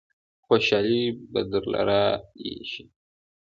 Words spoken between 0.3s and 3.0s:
خوشالۍ به درله رايشي.